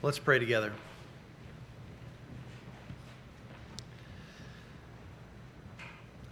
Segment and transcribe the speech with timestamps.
[0.00, 0.72] Let's pray together.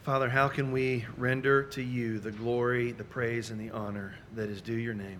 [0.04, 4.48] Father, how can we render to you the glory, the praise, and the honor that
[4.48, 5.18] is due your name?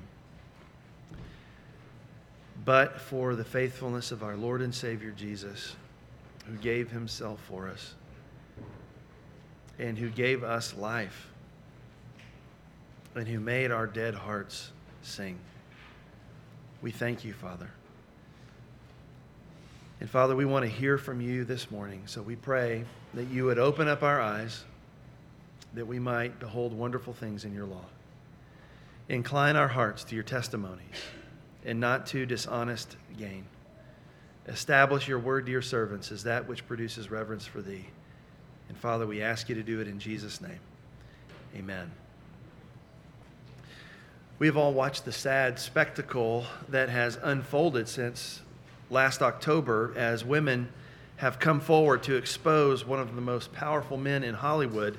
[2.64, 5.74] But for the faithfulness of our Lord and Savior Jesus,
[6.46, 7.96] who gave himself for us
[9.80, 11.30] and who gave us life
[13.16, 14.70] and who made our dead hearts
[15.02, 15.36] sing.
[16.80, 17.70] We thank you, Father.
[20.00, 22.02] And Father, we want to hear from you this morning.
[22.06, 24.64] So we pray that you would open up our eyes
[25.74, 27.84] that we might behold wonderful things in your law.
[29.08, 30.96] Incline our hearts to your testimonies
[31.64, 33.46] and not to dishonest gain.
[34.48, 37.86] Establish your word to your servants as that which produces reverence for thee.
[38.68, 40.60] And Father, we ask you to do it in Jesus' name.
[41.54, 41.90] Amen.
[44.38, 48.42] We have all watched the sad spectacle that has unfolded since
[48.90, 50.68] last October as women
[51.16, 54.98] have come forward to expose one of the most powerful men in Hollywood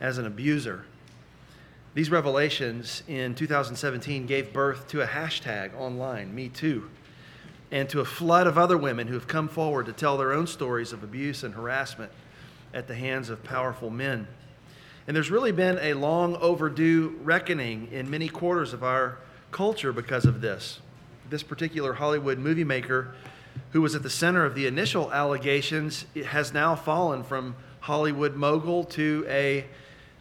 [0.00, 0.84] as an abuser.
[1.94, 6.88] These revelations in 2017 gave birth to a hashtag online, Me Too,
[7.72, 10.46] and to a flood of other women who have come forward to tell their own
[10.46, 12.12] stories of abuse and harassment
[12.72, 14.28] at the hands of powerful men.
[15.06, 19.18] And there's really been a long overdue reckoning in many quarters of our
[19.50, 20.80] culture because of this.
[21.30, 23.14] This particular Hollywood movie maker,
[23.72, 28.84] who was at the center of the initial allegations, has now fallen from Hollywood mogul
[28.84, 29.66] to a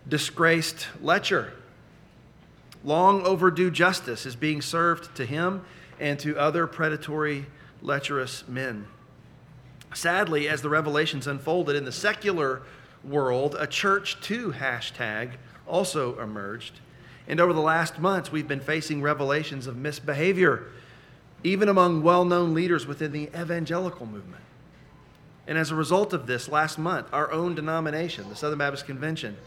[0.08, 1.53] disgraced lecher.
[2.83, 5.64] Long overdue justice is being served to him
[5.99, 7.45] and to other predatory,
[7.81, 8.88] lecherous men.
[9.94, 12.61] Sadly, as the revelations unfolded in the secular
[13.03, 15.31] world, a church too hashtag
[15.66, 16.80] also emerged.
[17.27, 20.67] And over the last months, we've been facing revelations of misbehavior,
[21.43, 24.43] even among well known leaders within the evangelical movement.
[25.48, 29.37] And as a result of this, last month, our own denomination, the Southern Baptist Convention,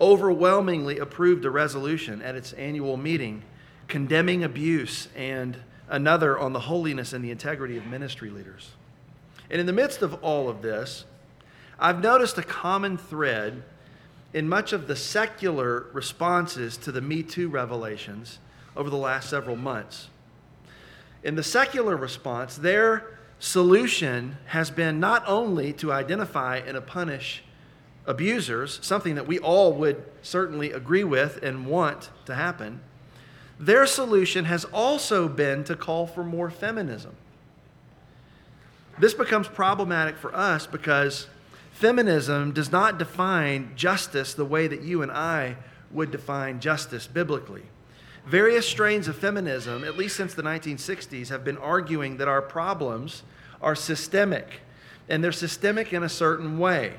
[0.00, 3.42] overwhelmingly approved a resolution at its annual meeting
[3.86, 5.58] condemning abuse and
[5.88, 8.72] another on the holiness and the integrity of ministry leaders.
[9.50, 11.04] And in the midst of all of this,
[11.78, 13.62] I've noticed a common thread
[14.32, 18.38] in much of the secular responses to the Me Too revelations
[18.76, 20.08] over the last several months.
[21.24, 27.42] In the secular response, their solution has been not only to identify and punish
[28.06, 32.80] abusers, something that we all would certainly agree with and want to happen,
[33.58, 37.14] their solution has also been to call for more feminism.
[38.98, 41.26] This becomes problematic for us because
[41.72, 45.56] feminism does not define justice the way that you and I
[45.90, 47.62] would define justice biblically.
[48.26, 53.22] Various strains of feminism, at least since the 1960s, have been arguing that our problems
[53.60, 54.60] are systemic,
[55.08, 56.94] and they're systemic in a certain way.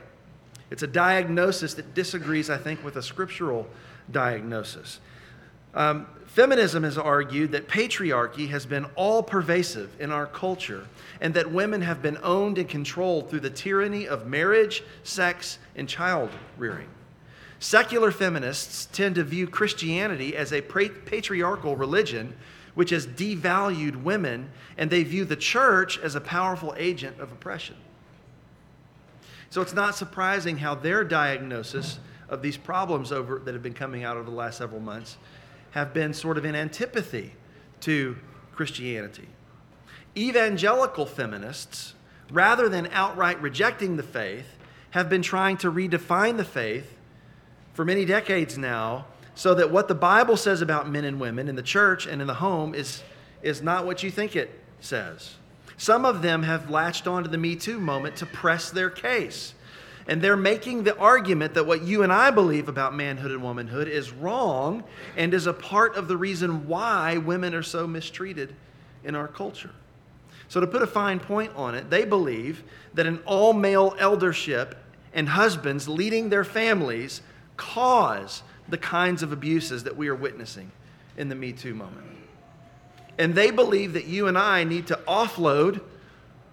[0.69, 3.67] It's a diagnosis that disagrees, I think, with a scriptural
[4.11, 4.99] diagnosis.
[5.73, 10.87] Um, feminism has argued that patriarchy has been all pervasive in our culture
[11.21, 15.89] and that women have been owned and controlled through the tyranny of marriage, sex, and
[15.89, 16.87] child rearing.
[17.65, 22.35] Secular feminists tend to view Christianity as a patriarchal religion
[22.75, 27.75] which has devalued women, and they view the church as a powerful agent of oppression.
[29.49, 31.97] So it's not surprising how their diagnosis
[32.29, 35.17] of these problems over, that have been coming out over the last several months
[35.71, 37.33] have been sort of in antipathy
[37.79, 38.15] to
[38.53, 39.27] Christianity.
[40.15, 41.95] Evangelical feminists,
[42.29, 44.55] rather than outright rejecting the faith,
[44.91, 46.94] have been trying to redefine the faith
[47.75, 49.05] for many decades now
[49.35, 52.27] so that what the Bible says about men and women in the church and in
[52.27, 53.03] the home is,
[53.43, 54.49] is not what you think it
[54.79, 55.35] says.
[55.77, 59.53] Some of them have latched onto the Me Too moment to press their case.
[60.07, 63.89] And they're making the argument that what you and I believe about manhood and womanhood
[63.89, 64.83] is wrong
[65.17, 68.55] and is a part of the reason why women are so mistreated
[69.03, 69.71] in our culture.
[70.47, 72.63] So, to put a fine point on it, they believe
[72.93, 74.77] that an all male eldership
[75.11, 77.21] and husbands leading their families
[77.57, 80.71] cause the kinds of abuses that we are witnessing
[81.17, 82.05] in the Me Too moment.
[83.17, 85.81] And they believe that you and I need to offload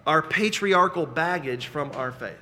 [0.05, 2.37] our patriarchal baggage from our faith.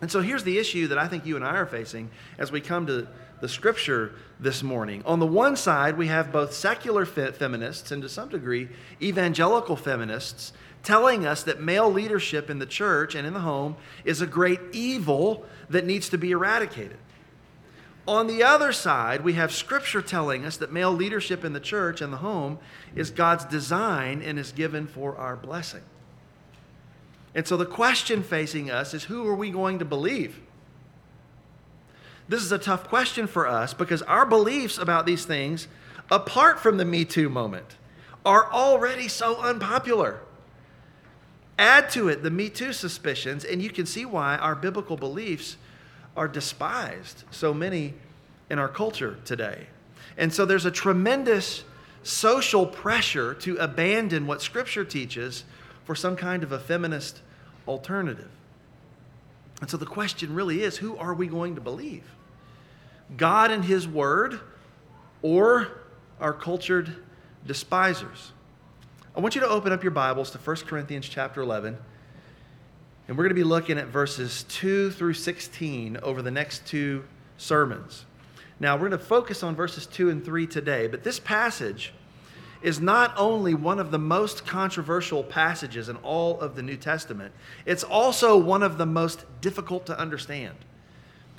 [0.00, 2.60] And so here's the issue that I think you and I are facing as we
[2.60, 3.08] come to
[3.40, 5.02] the scripture this morning.
[5.04, 8.68] On the one side, we have both secular fe- feminists and to some degree
[9.00, 10.52] evangelical feminists
[10.82, 14.60] telling us that male leadership in the church and in the home is a great
[14.72, 16.98] evil that needs to be eradicated.
[18.08, 22.00] On the other side, we have scripture telling us that male leadership in the church
[22.00, 22.58] and the home
[22.94, 25.82] is God's design and is given for our blessing.
[27.34, 30.40] And so the question facing us is who are we going to believe?
[32.28, 35.68] This is a tough question for us because our beliefs about these things,
[36.10, 37.76] apart from the Me Too moment,
[38.24, 40.20] are already so unpopular.
[41.58, 45.56] Add to it the Me Too suspicions, and you can see why our biblical beliefs
[46.16, 47.94] are despised so many
[48.50, 49.66] in our culture today.
[50.16, 51.64] And so there's a tremendous
[52.02, 55.44] social pressure to abandon what Scripture teaches
[55.84, 57.20] for some kind of a feminist
[57.66, 58.30] alternative.
[59.60, 62.04] And so the question really is who are we going to believe?
[63.16, 64.40] God and His Word
[65.22, 65.68] or
[66.20, 66.96] our cultured
[67.46, 68.32] despisers?
[69.16, 71.78] I want you to open up your Bibles to 1 Corinthians chapter 11.
[73.08, 77.02] And we're going to be looking at verses 2 through 16 over the next two
[77.38, 78.04] sermons.
[78.60, 81.94] Now, we're going to focus on verses 2 and 3 today, but this passage
[82.60, 87.32] is not only one of the most controversial passages in all of the New Testament,
[87.64, 90.56] it's also one of the most difficult to understand.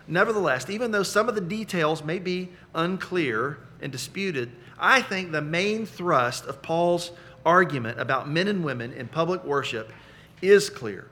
[0.08, 5.42] Nevertheless, even though some of the details may be unclear and disputed, I think the
[5.44, 7.12] main thrust of Paul's
[7.48, 9.94] argument about men and women in public worship
[10.42, 11.08] is clear.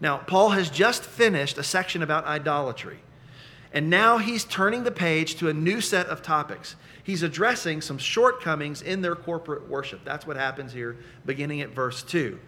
[0.00, 2.98] Now, Paul has just finished a section about idolatry,
[3.72, 6.76] and now he's turning the page to a new set of topics.
[7.04, 10.00] He's addressing some shortcomings in their corporate worship.
[10.02, 10.96] That's what happens here,
[11.26, 12.38] beginning at verse 2.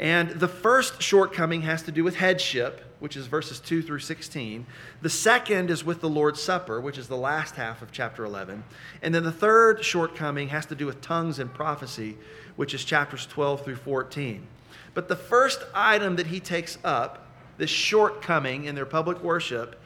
[0.00, 4.66] And the first shortcoming has to do with headship, which is verses 2 through 16.
[5.02, 8.64] The second is with the Lord's Supper, which is the last half of chapter 11.
[9.02, 12.16] And then the third shortcoming has to do with tongues and prophecy,
[12.56, 14.46] which is chapters 12 through 14.
[14.94, 17.26] But the first item that he takes up,
[17.58, 19.78] this shortcoming in their public worship,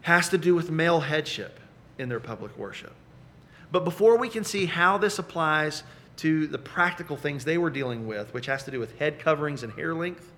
[0.00, 1.60] has to do with male headship
[1.98, 2.94] in their public worship.
[3.70, 5.82] But before we can see how this applies
[6.16, 9.62] to the practical things they were dealing with, which has to do with head coverings
[9.62, 10.32] and hair length,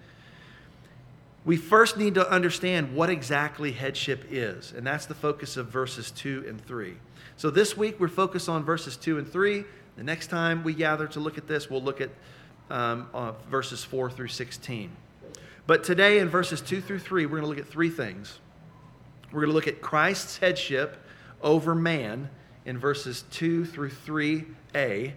[1.44, 4.72] we first need to understand what exactly headship is.
[4.76, 6.94] And that's the focus of verses 2 and 3.
[7.36, 9.64] So this week we're focused on verses 2 and 3.
[9.96, 12.10] The next time we gather to look at this, we'll look at
[12.70, 14.90] um, uh, verses 4 through 16.
[15.66, 18.38] But today in verses 2 through 3, we're going to look at three things.
[19.32, 20.96] We're going to look at Christ's headship
[21.42, 22.30] over man
[22.64, 25.12] in verses 2 through 3a.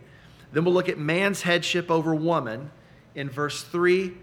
[0.52, 2.72] Then we'll look at man's headship over woman
[3.16, 4.14] in verse 3,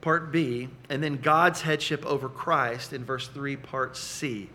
[0.00, 4.50] part B, and then God's headship over Christ in verse 3, part C.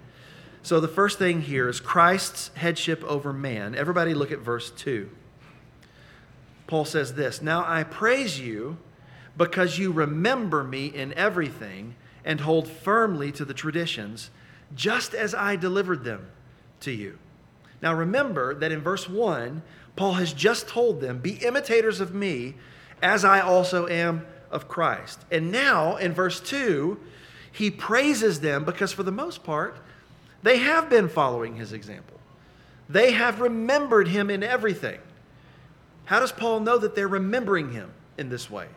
[0.64, 3.76] So the first thing here is Christ's headship over man.
[3.76, 5.10] Everybody look at verse 2.
[6.68, 8.78] Paul says this Now I praise you
[9.38, 11.96] because you remember me in everything
[12.26, 14.30] and hold firmly to the traditions,
[14.76, 16.28] just as I delivered them
[16.82, 17.18] to you.
[17.82, 19.62] Now remember that in verse 1,
[19.98, 22.56] Paul has just told them, Be imitators of me,
[23.02, 25.20] as I also am of Christ.
[25.30, 26.98] And now in verse 2,
[27.52, 29.78] he praises them because for the most part,
[30.44, 32.20] they have been following his example.
[32.88, 35.00] They have remembered him in everything.
[36.06, 38.68] How does Paul know that they're remembering him in this way?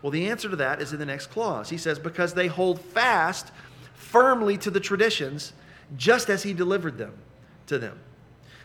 [0.00, 1.68] Well, the answer to that is in the next clause.
[1.68, 3.50] He says, Because they hold fast
[3.94, 5.52] firmly to the traditions,
[5.96, 7.14] just as he delivered them
[7.66, 7.98] to them.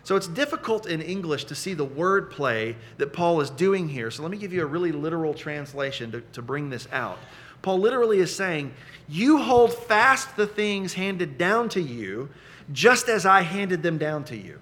[0.04, 4.12] So it's difficult in English to see the word play that Paul is doing here.
[4.12, 7.18] So let me give you a really literal translation to, to bring this out.
[7.62, 8.74] Paul literally is saying,
[9.08, 12.30] You hold fast the things handed down to you,
[12.74, 14.60] just as I handed them down to you.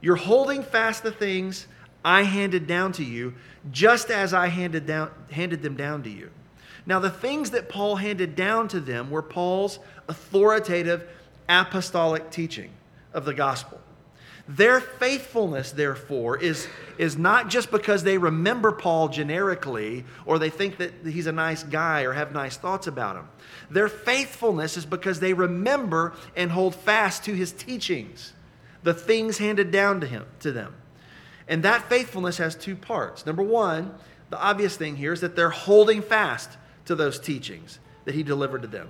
[0.00, 1.68] You're holding fast the things
[2.04, 3.34] I handed down to you,
[3.70, 6.30] just as I handed, down, handed them down to you.
[6.84, 9.78] Now, the things that Paul handed down to them were Paul's
[10.08, 11.08] authoritative
[11.48, 12.70] apostolic teaching
[13.12, 13.80] of the gospel.
[14.48, 20.76] Their faithfulness, therefore, is, is not just because they remember Paul generically or they think
[20.78, 23.28] that he's a nice guy or have nice thoughts about him.
[23.70, 28.34] Their faithfulness is because they remember and hold fast to his teachings,
[28.84, 30.76] the things handed down to him to them.
[31.48, 33.26] And that faithfulness has two parts.
[33.26, 33.94] Number one,
[34.30, 36.50] the obvious thing here is that they're holding fast
[36.84, 38.88] to those teachings that he delivered to them.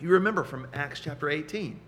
[0.00, 1.80] You remember from Acts chapter 18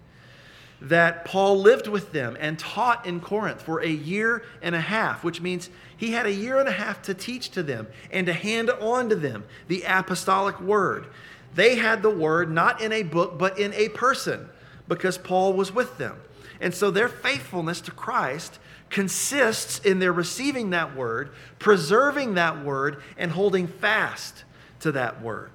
[0.85, 5.25] that Paul lived with them and taught in Corinth for a year and a half,
[5.25, 8.33] which means he had a year and a half to teach to them and to
[8.33, 11.07] hand on to them the apostolic word.
[11.55, 14.49] They had the word not in a book, but in a person
[14.87, 16.21] because Paul was with them.
[16.61, 18.59] And so their faithfulness to Christ
[18.91, 24.45] consists in their receiving that word, preserving that word, and holding fast
[24.81, 25.51] to that word.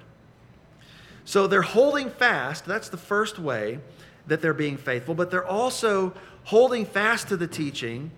[1.24, 3.78] So they're holding fast, that's the first way
[4.30, 8.10] that they're being faithful, but they're also holding fast to the teaching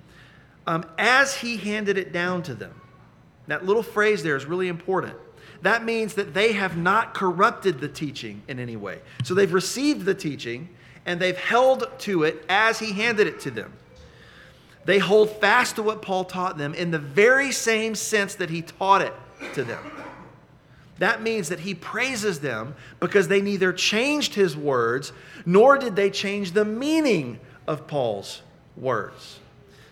[0.67, 2.79] um, as he handed it down to them.
[3.47, 5.15] That little phrase there is really important.
[5.63, 9.01] That means that they have not corrupted the teaching in any way.
[9.25, 10.69] So they've received the teaching
[11.07, 13.73] and they've held to it as he handed it to them.
[14.85, 18.63] They hold fast to what Paul taught them in the very same sense that he
[18.63, 19.15] taught it
[19.55, 19.81] to them.
[21.03, 25.13] That means that he praises them because they neither changed his words
[25.45, 28.43] nor did they change the meaning of Paul's
[28.77, 29.41] words.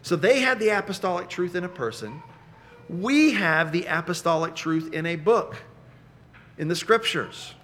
[0.02, 2.23] So they had the apostolic truth in a person.
[2.88, 5.57] We have the apostolic truth in a book,
[6.59, 7.55] in the scriptures.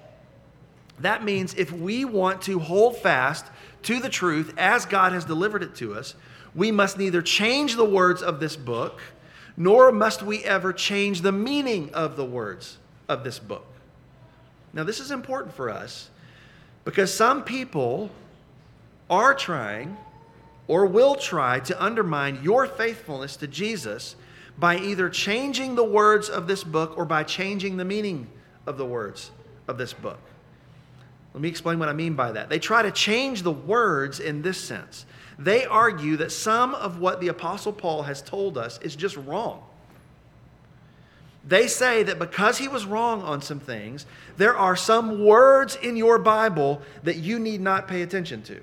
[0.99, 3.47] That means if we want to hold fast
[3.85, 6.17] to the truth as God has delivered it to us,
[6.53, 9.01] we must neither change the words of this book,
[9.57, 13.67] nor must we ever change the meaning of the words of this book.
[14.73, 16.11] Now, this is important for us
[16.85, 18.11] because some people
[19.09, 19.97] are trying
[20.69, 24.17] or will try to undermine your faithfulness to Jesus
[24.59, 28.27] by either changing the words of this book or by changing the meaning
[28.67, 29.31] of the words
[29.69, 30.19] of this book.
[31.35, 32.49] Let me explain what I mean by that.
[32.49, 35.05] They try to change the words in this sense.
[35.39, 39.63] They argue that some of what the Apostle Paul has told us is just wrong.
[41.47, 44.05] They say that because he was wrong on some things,
[44.37, 48.61] there are some words in your Bible that you need not pay attention to.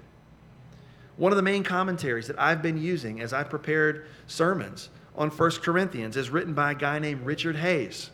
[1.16, 5.52] One of the main commentaries that I've been using as I prepared sermons on 1
[5.62, 8.10] Corinthians is written by a guy named Richard Hays.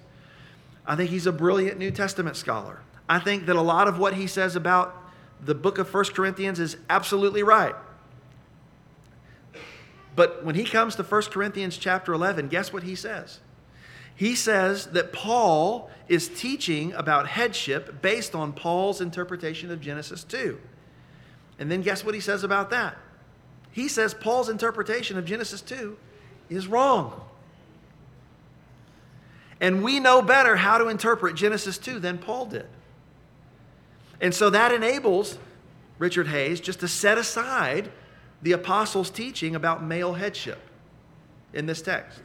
[0.86, 2.82] I think he's a brilliant New Testament scholar.
[3.08, 4.96] I think that a lot of what he says about
[5.44, 7.76] the book of 1 Corinthians is absolutely right.
[10.16, 13.40] But when he comes to 1 Corinthians chapter 11, guess what he says?
[14.20, 20.60] He says that Paul is teaching about headship based on Paul's interpretation of Genesis 2.
[21.58, 22.98] And then guess what he says about that?
[23.72, 25.96] He says Paul's interpretation of Genesis 2
[26.50, 27.14] is wrong.
[29.62, 32.68] And we know better how to interpret Genesis 2 than Paul did.
[34.20, 35.38] And so that enables
[35.98, 37.90] Richard Hays just to set aside
[38.42, 40.60] the apostles' teaching about male headship
[41.54, 42.20] in this text.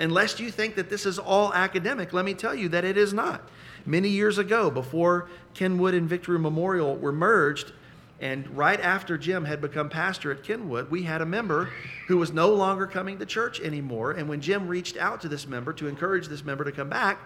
[0.00, 3.12] Unless you think that this is all academic, let me tell you that it is
[3.12, 3.48] not.
[3.84, 7.72] Many years ago, before Kenwood and Victory Memorial were merged,
[8.20, 11.70] and right after Jim had become pastor at Kenwood, we had a member
[12.08, 14.12] who was no longer coming to church anymore.
[14.12, 17.20] And when Jim reached out to this member to encourage this member to come back,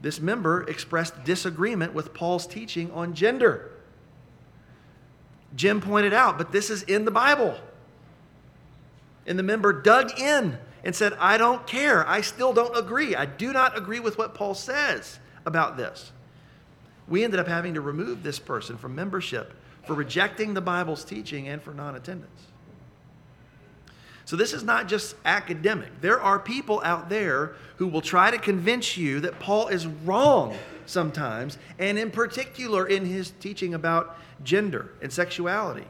[0.00, 3.70] this member expressed disagreement with Paul's teaching on gender.
[5.56, 7.56] Jim pointed out, but this is in the Bible.
[9.26, 12.06] And the member dug in and said, I don't care.
[12.06, 13.16] I still don't agree.
[13.16, 16.12] I do not agree with what Paul says about this.
[17.08, 19.52] We ended up having to remove this person from membership
[19.86, 22.46] for rejecting the Bible's teaching and for non attendance.
[24.26, 26.00] So, this is not just academic.
[26.00, 30.56] There are people out there who will try to convince you that Paul is wrong
[30.86, 35.86] sometimes, and in particular in his teaching about gender and sexuality.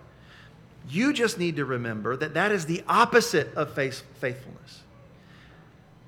[0.89, 4.84] You just need to remember that that is the opposite of faith, faithfulness.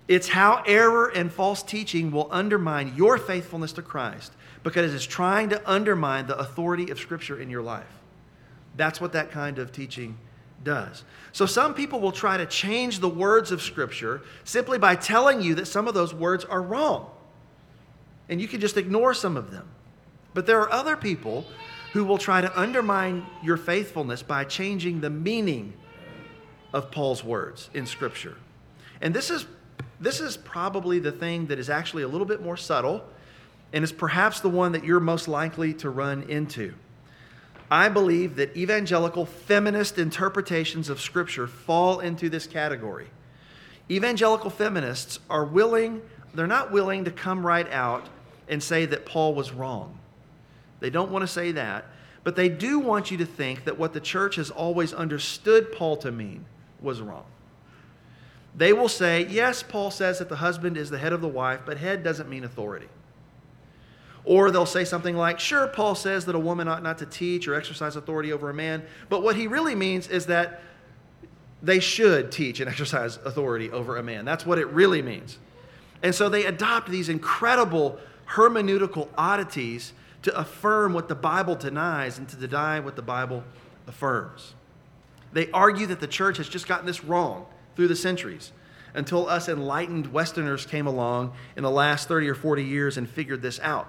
[0.09, 4.33] It's how error and false teaching will undermine your faithfulness to Christ
[4.63, 7.87] because it's trying to undermine the authority of Scripture in your life.
[8.77, 10.19] That's what that kind of teaching
[10.63, 11.03] does.
[11.33, 15.55] So, some people will try to change the words of Scripture simply by telling you
[15.57, 17.11] that some of those words are wrong.
[18.29, 19.69] And you can just ignore some of them.
[20.35, 21.47] But there are other people
[21.93, 25.73] who will try to undermine your faithfulness by changing the meaning
[26.73, 28.37] of Paul's words in Scripture.
[29.01, 29.47] And this is,
[30.01, 33.05] this is probably the thing that is actually a little bit more subtle
[33.73, 36.75] and is perhaps the one that you're most likely to run into.
[37.71, 43.09] I believe that evangelical feminist interpretations of Scripture fall into this category.
[43.91, 46.03] Evangelical feminists are willing,
[46.35, 48.07] they're not willing to come right out
[48.49, 49.99] and say that Paul was wrong.
[50.79, 51.87] They don't want to say that,
[52.23, 55.97] but they do want you to think that what the church has always understood Paul
[55.99, 56.45] to mean
[56.81, 57.25] was wrong.
[58.57, 61.61] They will say, yes, Paul says that the husband is the head of the wife,
[61.67, 62.89] but head doesn't mean authority.
[64.25, 67.47] Or they'll say something like, sure, Paul says that a woman ought not to teach
[67.47, 70.63] or exercise authority over a man, but what he really means is that
[71.63, 74.25] they should teach and exercise authority over a man.
[74.25, 75.39] That's what it really means.
[76.03, 77.99] And so they adopt these incredible
[78.31, 83.45] hermeneutical oddities to affirm what the Bible denies and to deny what the Bible
[83.87, 84.55] affirms.
[85.33, 88.53] They argue that the church has just gotten this wrong through the centuries
[88.95, 93.43] until us enlightened Westerners came along in the last 30 or 40 years and figured
[93.43, 93.89] this out.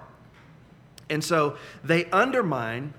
[1.10, 2.92] And so they undermine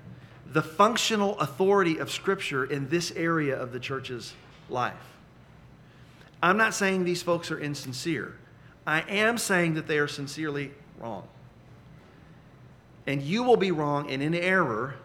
[0.46, 4.34] the functional authority of Scripture in this area of the church's
[4.70, 4.96] life.
[6.42, 8.36] I'm not saying these folks are insincere.
[8.88, 11.28] I am saying that they are sincerely wrong.
[13.06, 14.96] And you will be wrong and in error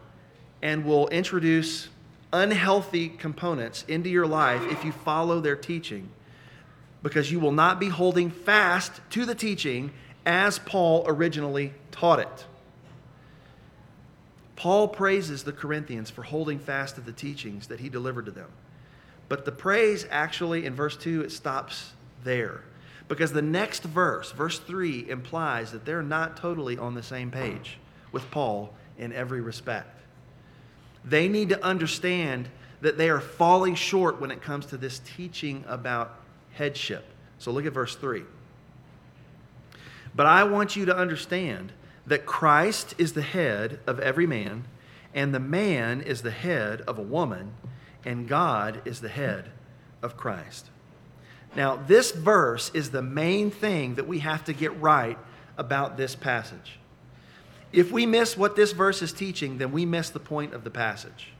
[0.63, 1.89] and will introduce
[2.35, 6.11] unhealthy components into your life if you follow their teaching
[7.03, 9.93] because you will not be holding fast to the teaching
[10.27, 12.47] as Paul originally taught it.
[14.57, 18.49] Paul praises the Corinthians for holding fast to the teachings that he delivered to them.
[19.29, 21.93] But the praise actually, in verse 2, it stops
[22.25, 22.63] there.
[23.07, 27.79] Because the next verse, verse 3, implies that they're not totally on the same page
[28.13, 30.04] with Paul in every respect.
[31.05, 32.49] They need to understand
[32.81, 36.19] that they are falling short when it comes to this teaching about
[36.53, 37.05] headship.
[37.39, 38.23] So look at verse 3.
[40.15, 41.73] But I want you to understand
[42.07, 44.65] that Christ is the head of every man,
[45.15, 47.55] and the man is the head of a woman,
[48.05, 49.51] and God is the head
[50.03, 50.71] of Christ.
[51.57, 55.19] Now, this verse is the main thing that we have to get right
[55.57, 56.79] about this passage.
[57.75, 60.71] If we miss what this verse is teaching, then we miss the point of the
[60.71, 61.33] passage.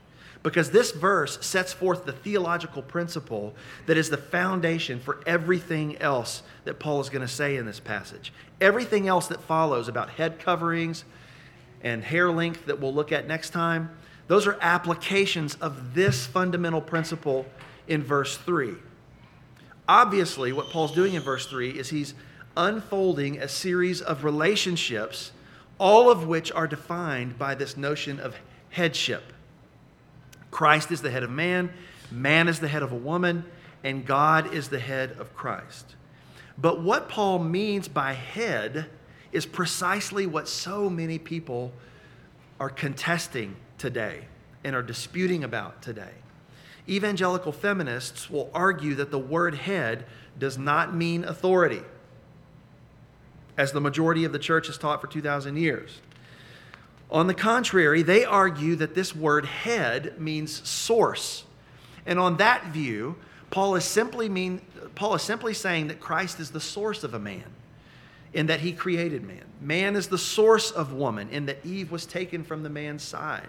[0.43, 3.55] Because this verse sets forth the theological principle
[3.87, 7.81] that is the foundation for everything else that Paul is going to say in this
[7.81, 8.33] passage.
[8.61, 11.05] Everything else that follows about head coverings
[11.83, 13.91] and hair length that we'll look at next time,
[14.27, 17.47] those are applications of this fundamental principle
[17.87, 18.75] in verse 3.
[19.89, 22.15] Obviously, what Paul's doing in verse 3 is he's
[22.57, 25.33] unfolding a series of relationships,
[25.79, 28.37] all of which are defined by this notion of
[28.71, 29.33] headship.
[30.51, 31.73] Christ is the head of man,
[32.11, 33.45] man is the head of a woman,
[33.83, 35.97] and God is the head of Christ.
[36.57, 38.87] But what Paul means by head
[39.33, 41.73] is precisely what so many people
[42.61, 44.27] are contesting today
[44.63, 46.13] and are disputing about today.
[46.89, 50.07] Evangelical feminists will argue that the word head
[50.39, 51.83] does not mean authority,
[53.57, 56.01] as the majority of the church has taught for 2,000 years.
[57.11, 61.45] On the contrary, they argue that this word head means source.
[62.07, 63.17] And on that view,
[63.51, 64.61] Paul is simply mean
[64.95, 67.45] Paul is simply saying that Christ is the source of a man
[68.33, 69.45] in that he created man.
[69.61, 73.49] Man is the source of woman in that Eve was taken from the man's side.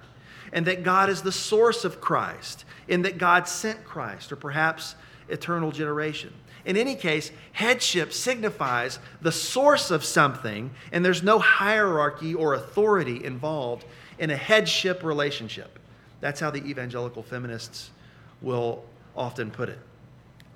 [0.53, 4.95] And that God is the source of Christ in that God sent Christ or perhaps
[5.27, 6.33] eternal generation.
[6.65, 13.23] In any case, headship signifies the source of something, and there's no hierarchy or authority
[13.23, 13.85] involved
[14.17, 15.77] in a headship relationship.
[16.21, 17.91] That's how the evangelical feminists
[18.41, 18.83] will
[19.15, 19.79] often put it.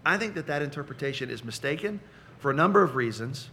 [0.05, 1.99] I think that that interpretation is mistaken
[2.39, 3.49] for a number of reasons.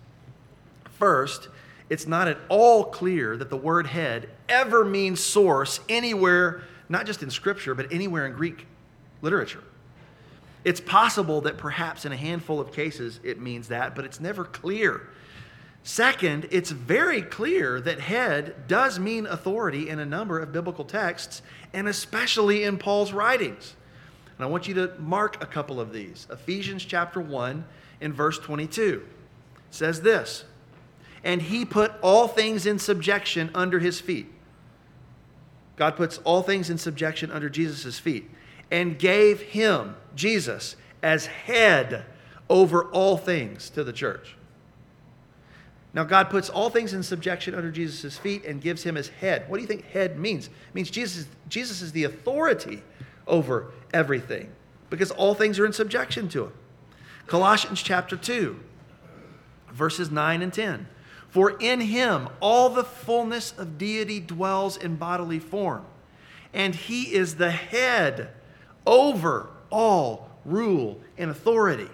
[0.93, 1.49] First,
[1.91, 7.23] it's not at all clear that the word head ever means source anywhere, not just
[7.23, 8.67] in Scripture, but anywhere in Greek
[9.21, 9.63] literature.
[10.67, 14.45] It's possible that perhaps in a handful of cases it means that, but it's never
[14.45, 15.09] clear.
[15.85, 21.41] Second, it's very clear that head does mean authority in a number of biblical texts,
[21.73, 23.77] and especially in Paul's writings.
[24.37, 26.27] And I want you to mark a couple of these.
[26.33, 27.65] Ephesians chapter 1
[28.01, 29.07] in verse 22
[29.71, 30.47] says this
[31.23, 34.27] And he put all things in subjection under his feet.
[35.77, 38.29] God puts all things in subjection under Jesus' feet
[38.71, 42.05] and gave him, Jesus, as head
[42.49, 44.37] over all things to the church.
[45.95, 49.49] Now, God puts all things in subjection under Jesus' feet and gives him his head.
[49.49, 50.49] What do you think head means?
[50.49, 52.83] It means Jesus, Jesus is the authority
[53.27, 54.53] over everything
[54.91, 56.53] because all things are in subjection to him.
[57.27, 58.61] Colossians chapter 2,
[59.73, 60.87] verses 9 and 10.
[61.29, 65.85] For in him all the fullness of deity dwells in bodily form,
[66.53, 68.31] and he is the head
[68.87, 71.89] over all rule and authority.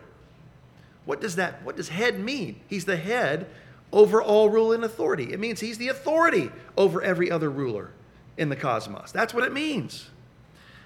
[1.05, 2.61] What does that what does head mean?
[2.69, 3.47] He's the head
[3.93, 5.33] over all rule and authority.
[5.33, 7.91] It means he's the authority over every other ruler
[8.37, 9.13] in the cosmos.
[9.13, 10.11] That's what it means.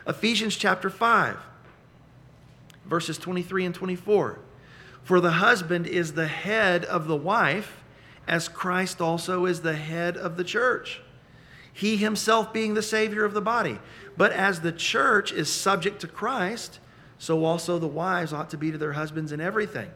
[0.07, 1.37] Ephesians chapter 5
[2.87, 4.38] verses 23 and 24.
[5.03, 7.83] For the husband is the head of the wife,
[8.27, 11.01] as Christ also is the head of the church.
[11.73, 13.79] He himself being the Savior of the body.
[14.17, 16.79] But as the church is subject to Christ,
[17.19, 19.91] so also the wives ought to be to their husbands in everything.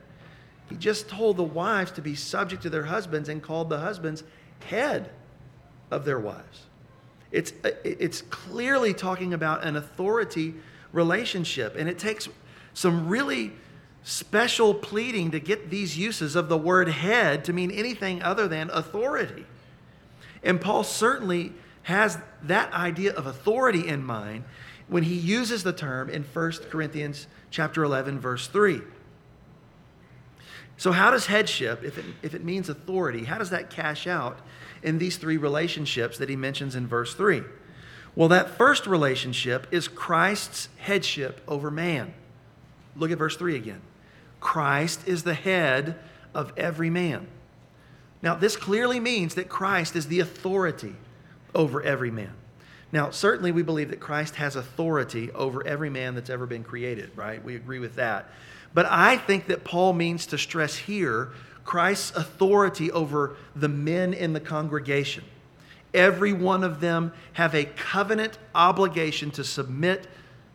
[0.69, 4.23] He just told the wives to be subject to their husbands and called the husbands
[4.67, 5.11] head
[5.91, 6.67] of their wives.
[7.33, 7.53] It's,
[7.85, 10.55] it's clearly talking about an authority
[10.93, 12.29] relationship, and it takes
[12.75, 13.53] some really
[14.03, 18.71] special pleading to get these uses of the word head to mean anything other than
[18.71, 19.45] authority.
[20.43, 21.53] And Paul certainly
[21.90, 24.44] has that idea of authority in mind
[24.88, 28.81] when he uses the term in 1 Corinthians chapter 11 verse 3.
[30.76, 34.38] So how does headship if it, if it means authority, how does that cash out
[34.83, 37.42] in these three relationships that he mentions in verse 3?
[38.16, 42.14] Well, that first relationship is Christ's headship over man.
[42.96, 43.83] Look at verse 3 again.
[44.40, 45.96] Christ is the head
[46.35, 47.29] of every man.
[48.22, 50.96] Now, this clearly means that Christ is the authority
[51.55, 52.33] over every man.
[52.93, 57.11] Now, certainly we believe that Christ has authority over every man that's ever been created,
[57.15, 57.43] right?
[57.43, 58.29] We agree with that.
[58.75, 61.31] But I think that Paul means to stress here
[61.65, 65.25] Christ's authority over the men in the congregation.
[65.95, 70.07] Every one of them have a covenant obligation to submit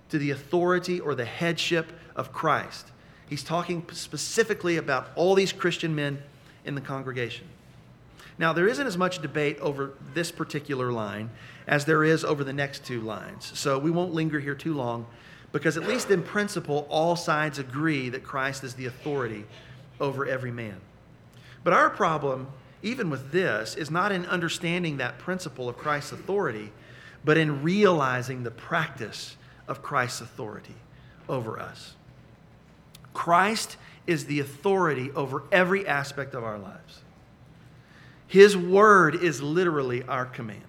[0.10, 2.88] to the authority or the headship of Christ.
[3.28, 6.22] He's talking specifically about all these Christian men
[6.64, 7.48] in the congregation.
[8.38, 11.30] Now, there isn't as much debate over this particular line
[11.68, 13.52] as there is over the next two lines.
[13.56, 15.06] So we won't linger here too long
[15.52, 19.46] because, at least in principle, all sides agree that Christ is the authority
[20.02, 20.82] over every man.
[21.64, 22.48] But our problem,
[22.84, 26.72] even with this, is not in understanding that principle of Christ's authority,
[27.24, 30.76] but in realizing the practice of Christ's authority
[31.30, 31.96] over us.
[33.14, 37.02] Christ is the authority over every aspect of our lives.
[38.28, 40.62] His word is literally our command.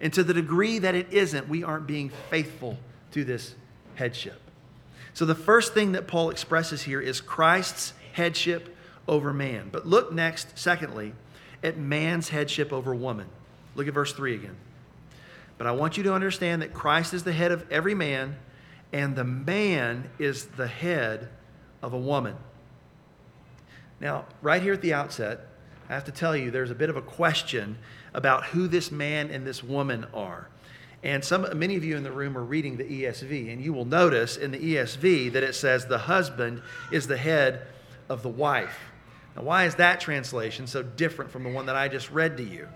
[0.00, 2.78] And to the degree that it isn't, we aren't being faithful
[3.12, 3.54] to this
[3.94, 4.40] headship.
[5.12, 9.68] So the first thing that Paul expresses here is Christ's headship over man.
[9.70, 11.14] But look next, secondly,
[11.62, 13.28] at man's headship over woman.
[13.74, 14.56] Look at verse 3 again.
[15.56, 18.36] But I want you to understand that Christ is the head of every man,
[18.92, 21.28] and the man is the head
[21.80, 22.36] of a woman.
[24.00, 25.46] Now, right here at the outset,
[25.88, 27.78] I have to tell you, there's a bit of a question
[28.14, 30.48] about who this man and this woman are.
[31.02, 33.84] And some, many of you in the room are reading the ESV, and you will
[33.84, 37.66] notice in the ESV that it says the husband is the head
[38.08, 38.78] of the wife.
[39.36, 42.42] Now, why is that translation so different from the one that I just read to
[42.42, 42.68] you?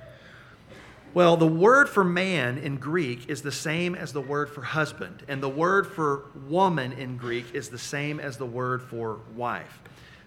[1.15, 5.23] Well, the word for man in Greek is the same as the word for husband,
[5.27, 9.81] and the word for woman in Greek is the same as the word for wife.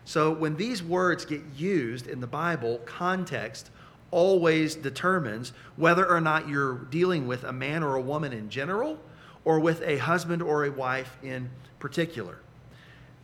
[0.05, 3.69] So when these words get used in the Bible, context
[4.09, 8.99] always determines whether or not you're dealing with a man or a woman in general
[9.45, 12.39] or with a husband or a wife in particular.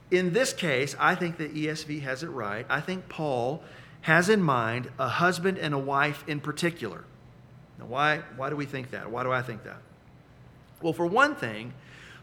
[0.09, 2.65] In this case, I think the ESV has it right.
[2.69, 3.61] I think Paul
[4.01, 7.03] has in mind a husband and a wife in particular.
[7.77, 9.11] Now, why, why do we think that?
[9.11, 9.81] Why do I think that?
[10.81, 11.73] Well, for one thing,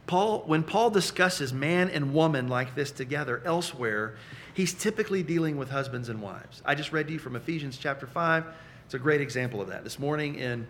[0.06, 4.16] Paul, when Paul discusses man and woman like this together elsewhere,
[4.52, 6.62] he's typically dealing with husbands and wives.
[6.64, 8.44] I just read to you from Ephesians chapter 5.
[8.84, 9.82] It's a great example of that.
[9.82, 10.66] This morning in,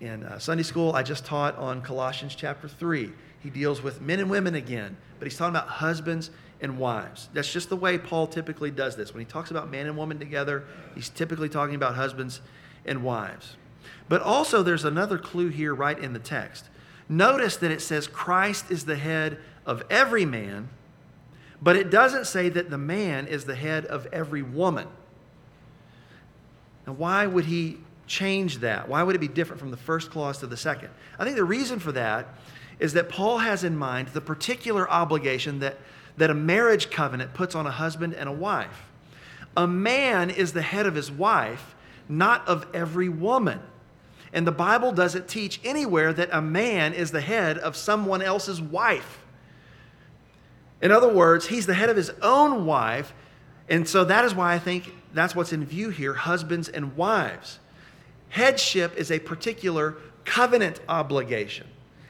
[0.00, 3.10] in uh, Sunday school, I just taught on Colossians chapter 3.
[3.40, 7.28] He deals with men and women again, but he's talking about husbands and wives.
[7.32, 9.14] That's just the way Paul typically does this.
[9.14, 12.40] When he talks about man and woman together, he's typically talking about husbands
[12.84, 13.56] and wives.
[14.08, 16.68] But also, there's another clue here right in the text.
[17.08, 20.68] Notice that it says Christ is the head of every man
[21.64, 24.86] but it doesn't say that the man is the head of every woman.
[26.86, 28.86] Now, why would he change that?
[28.86, 30.90] Why would it be different from the first clause to the second?
[31.18, 32.28] I think the reason for that
[32.78, 35.78] is that Paul has in mind the particular obligation that,
[36.18, 38.84] that a marriage covenant puts on a husband and a wife.
[39.56, 41.74] A man is the head of his wife,
[42.10, 43.60] not of every woman.
[44.34, 48.60] And the Bible doesn't teach anywhere that a man is the head of someone else's
[48.60, 49.20] wife.
[50.82, 53.14] In other words, he's the head of his own wife.
[53.68, 57.60] And so that is why I think that's what's in view here husbands and wives.
[58.30, 61.68] Headship is a particular covenant obligation.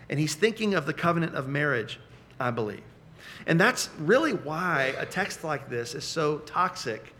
[0.09, 2.01] And he's thinking of the covenant of marriage,
[2.41, 2.83] I believe.
[3.47, 7.15] And that's really why a text like this is so toxic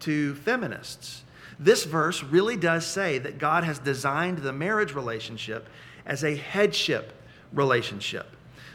[0.00, 1.22] to feminists.
[1.58, 5.68] This verse really does say that God has designed the marriage relationship
[6.06, 7.12] as a headship
[7.52, 8.26] relationship.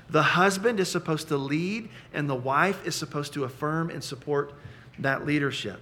[0.10, 4.54] The husband is supposed to lead, and the wife is supposed to affirm and support
[5.00, 5.82] that leadership.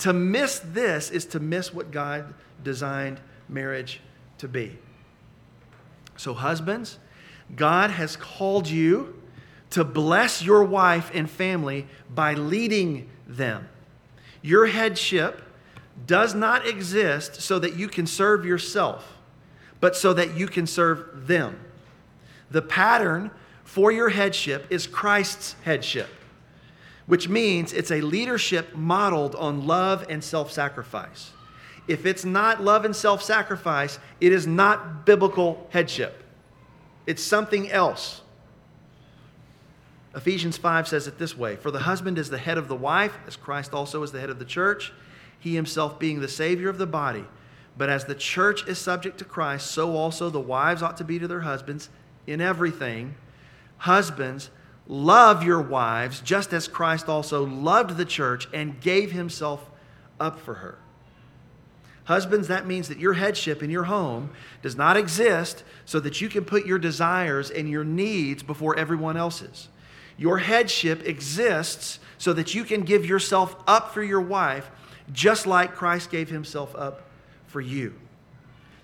[0.00, 4.00] To miss this is to miss what God designed marriage
[4.38, 4.78] to be.
[6.16, 6.98] So, husbands,
[7.54, 9.20] God has called you
[9.70, 13.68] to bless your wife and family by leading them.
[14.42, 15.42] Your headship
[16.06, 19.16] does not exist so that you can serve yourself,
[19.80, 21.58] but so that you can serve them.
[22.50, 23.30] The pattern
[23.64, 26.08] for your headship is Christ's headship,
[27.06, 31.32] which means it's a leadership modeled on love and self sacrifice.
[31.88, 36.22] if it's not love and self sacrifice, it is not biblical headship.
[37.06, 38.22] It's something else.
[40.14, 43.16] Ephesians 5 says it this way For the husband is the head of the wife,
[43.26, 44.92] as Christ also is the head of the church,
[45.40, 47.24] he himself being the Savior of the body.
[47.76, 51.18] But as the church is subject to Christ, so also the wives ought to be
[51.18, 51.88] to their husbands
[52.26, 53.14] in everything.
[53.78, 54.50] Husbands,
[54.86, 59.70] love your wives, just as Christ also loved the church and gave himself
[60.20, 60.78] up for her.
[62.04, 64.30] Husbands, that means that your headship in your home
[64.62, 69.16] does not exist so that you can put your desires and your needs before everyone
[69.16, 69.68] else's.
[70.18, 74.70] Your headship exists so that you can give yourself up for your wife,
[75.12, 77.02] just like Christ gave himself up
[77.46, 77.94] for you.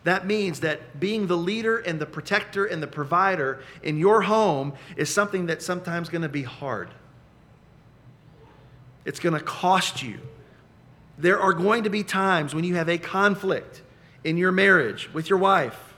[0.05, 4.75] That means that being the leader and the protector and the provider in your home
[4.97, 6.91] is something that's sometimes going to be hard.
[9.05, 10.21] It's going to cost you.
[11.19, 13.83] There are going to be times when you have a conflict
[14.23, 15.95] in your marriage with your wife.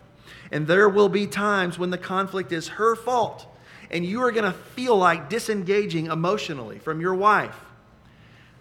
[0.51, 3.47] And there will be times when the conflict is her fault
[3.91, 7.59] and you are going to feel like disengaging emotionally from your wife.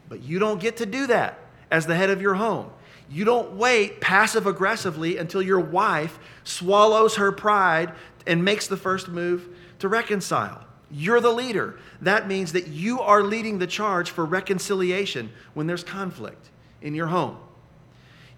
[0.09, 1.39] But you don't get to do that
[1.71, 2.69] as the head of your home.
[3.09, 7.93] You don't wait passive aggressively until your wife swallows her pride
[8.25, 9.47] and makes the first move
[9.79, 10.65] to reconcile.
[10.91, 11.79] You're the leader.
[12.01, 16.49] That means that you are leading the charge for reconciliation when there's conflict
[16.81, 17.37] in your home.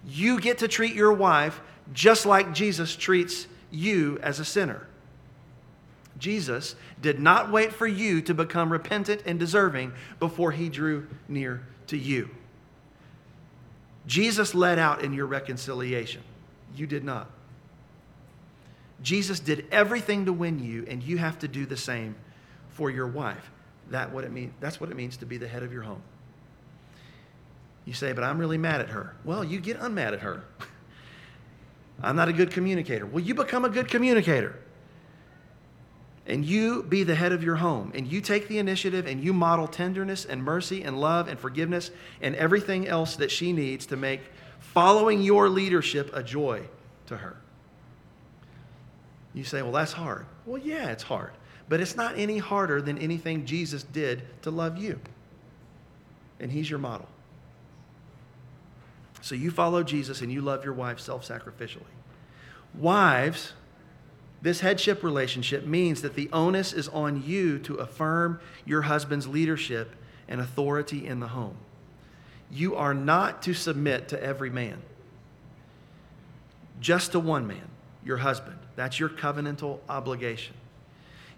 [0.06, 1.60] You get to treat your wife
[1.92, 4.86] just like Jesus treats you as a sinner.
[6.18, 11.66] Jesus did not wait for you to become repentant and deserving before he drew near
[11.86, 12.30] to you.
[14.10, 16.20] Jesus led out in your reconciliation.
[16.74, 17.30] You did not.
[19.02, 22.16] Jesus did everything to win you, and you have to do the same
[22.70, 23.52] for your wife.
[23.90, 26.02] That what it mean, that's what it means to be the head of your home.
[27.84, 29.14] You say, but I'm really mad at her.
[29.24, 30.42] Well, you get unmad at her.
[32.02, 33.06] I'm not a good communicator.
[33.06, 34.58] Well, you become a good communicator
[36.30, 39.32] and you be the head of your home and you take the initiative and you
[39.32, 41.90] model tenderness and mercy and love and forgiveness
[42.22, 44.20] and everything else that she needs to make
[44.60, 46.62] following your leadership a joy
[47.06, 47.36] to her.
[49.34, 50.24] You say, well, that's hard.
[50.46, 51.32] Well, yeah, it's hard.
[51.68, 55.00] But it's not any harder than anything Jesus did to love you.
[56.38, 57.08] And he's your model.
[59.20, 61.82] So you follow Jesus and you love your wife self sacrificially.
[62.74, 63.52] Wives,
[64.42, 69.94] this headship relationship means that the onus is on you to affirm your husband's leadership
[70.28, 71.56] and authority in the home.
[72.50, 74.80] You are not to submit to every man,
[76.80, 77.68] just to one man,
[78.04, 78.58] your husband.
[78.76, 80.54] That's your covenantal obligation.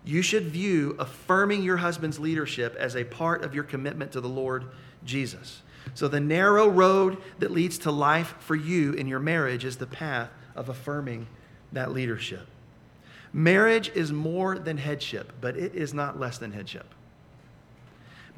[0.04, 4.28] You should view affirming your husband's leadership as a part of your commitment to the
[4.28, 4.66] Lord
[5.04, 5.62] Jesus.
[5.94, 9.86] So, the narrow road that leads to life for you in your marriage is the
[9.86, 11.26] path of affirming
[11.72, 12.46] that leadership.
[13.32, 16.94] Marriage is more than headship, but it is not less than headship.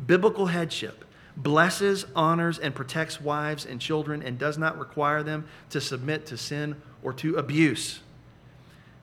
[0.07, 1.05] Biblical headship
[1.37, 6.37] blesses, honors, and protects wives and children and does not require them to submit to
[6.37, 8.01] sin or to abuse.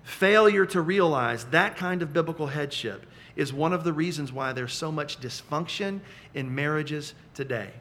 [0.03, 4.73] Failure to realize that kind of biblical headship is one of the reasons why there's
[4.73, 5.99] so much dysfunction
[6.33, 7.71] in marriages today.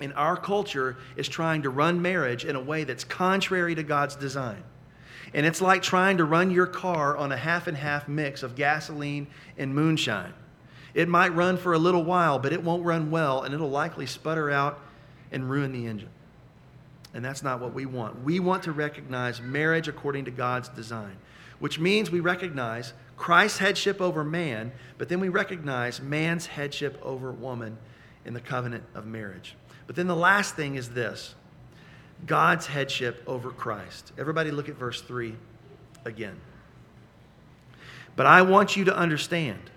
[0.00, 4.14] And our culture is trying to run marriage in a way that's contrary to God's
[4.14, 4.62] design.
[5.34, 8.54] And it's like trying to run your car on a half and half mix of
[8.54, 10.32] gasoline and moonshine.
[10.94, 14.06] It might run for a little while, but it won't run well, and it'll likely
[14.06, 14.80] sputter out
[15.30, 16.08] and ruin the engine.
[17.14, 18.22] And that's not what we want.
[18.22, 21.16] We want to recognize marriage according to God's design,
[21.58, 27.32] which means we recognize Christ's headship over man, but then we recognize man's headship over
[27.32, 27.76] woman
[28.24, 29.56] in the covenant of marriage.
[29.86, 31.34] But then the last thing is this
[32.26, 34.12] God's headship over Christ.
[34.18, 35.34] Everybody look at verse 3
[36.04, 36.40] again.
[38.16, 39.70] But I want you to understand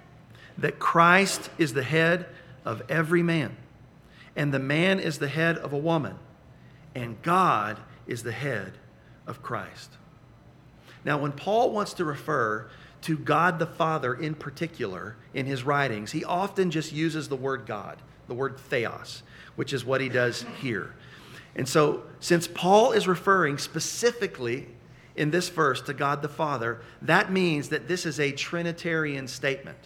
[0.57, 2.25] that Christ is the head
[2.65, 3.55] of every man,
[4.35, 6.17] and the man is the head of a woman,
[6.95, 7.77] and God
[8.07, 8.73] is the head
[9.27, 9.91] of Christ.
[11.03, 12.69] Now, when Paul wants to refer
[13.03, 17.65] to God the Father in particular in his writings, he often just uses the word
[17.65, 19.23] God, the word theos,
[19.55, 20.93] which is what he does here.
[21.55, 24.67] And so, since Paul is referring specifically
[25.15, 29.77] in this verse to God the Father, that means that this is a Trinitarian statement.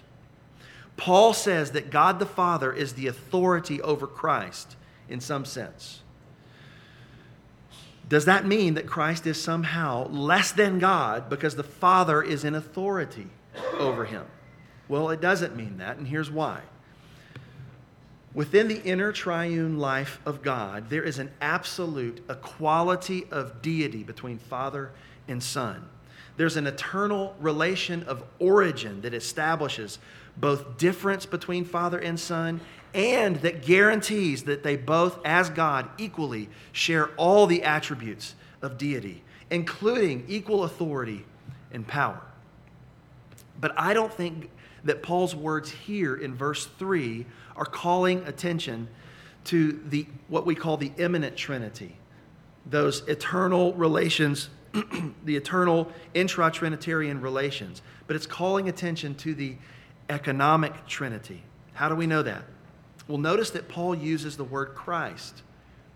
[0.97, 4.75] Paul says that God the Father is the authority over Christ
[5.10, 6.01] in some sense.
[8.08, 12.54] Does that mean that Christ is somehow less than God because the Father is in
[12.54, 13.28] authority
[13.80, 14.25] over him?
[14.88, 16.62] Well, it doesn't mean that, and here's why.
[18.36, 24.38] Within the inner triune life of God, there is an absolute equality of deity between
[24.38, 24.91] Father
[25.30, 25.88] and Son.
[26.36, 30.00] There's an eternal relation of origin that establishes
[30.36, 32.60] both difference between Father and Son
[32.93, 39.24] and that guarantees that they both, as God, equally share all the attributes of deity,
[39.50, 41.26] including equal authority
[41.71, 42.21] and power.
[43.62, 44.50] But I don't think
[44.86, 48.88] that Paul's words here in verse 3 are calling attention
[49.45, 51.98] to the what we call the immanent trinity.
[52.65, 54.50] Those eternal relations
[55.24, 57.82] the eternal intra-trinitarian relations.
[58.08, 59.56] But it's calling attention to the
[60.10, 61.43] economic trinity.
[61.74, 62.43] How do we know that?
[63.08, 65.43] Well notice that paul uses the word christ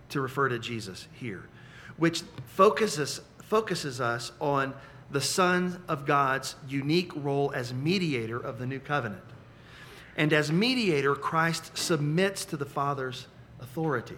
[0.09, 1.45] to refer to jesus here
[1.97, 4.73] which focuses focuses us on
[5.11, 9.23] the son of god's unique role as mediator of the new covenant
[10.19, 13.27] and as mediator, Christ submits to the Father's
[13.61, 14.17] authority.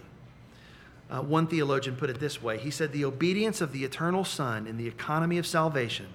[1.08, 4.66] Uh, one theologian put it this way He said, The obedience of the eternal Son
[4.66, 6.08] in the economy of salvation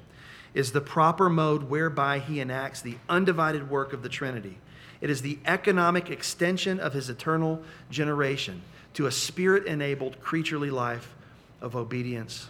[0.53, 4.57] is the proper mode whereby he enacts the undivided work of the Trinity.
[4.99, 8.63] It is the economic extension of his eternal generation
[8.95, 11.15] to a spirit enabled creaturely life
[11.61, 12.49] of obedience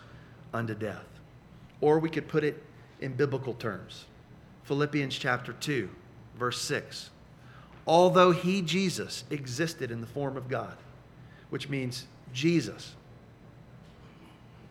[0.53, 1.16] unto death.
[1.81, 2.63] Or we could put it
[2.99, 4.05] in biblical terms
[4.63, 5.89] Philippians chapter 2,
[6.35, 7.11] verse 6
[7.87, 10.75] although he, Jesus, existed in the form of God,
[11.49, 12.95] which means Jesus,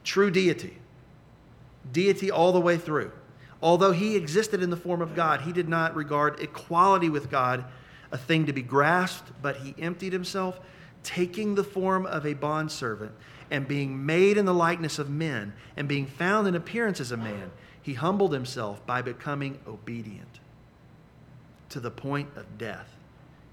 [0.05, 0.77] true deity,
[1.91, 3.11] deity all the way through.
[3.63, 7.65] Although he existed in the form of God, he did not regard equality with God
[8.13, 10.61] a thing to be grasped, but he emptied himself,
[11.03, 13.13] taking the form of a bondservant
[13.51, 17.17] and being made in the likeness of men and being found in appearance as a
[17.17, 17.51] man.
[17.83, 20.41] He humbled himself by becoming obedient
[21.69, 22.97] to the point of death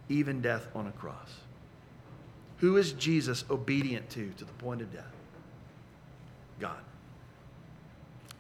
[0.10, 1.40] even death on a cross.
[2.58, 5.14] Who is Jesus obedient to to the point of death?
[6.60, 6.78] God.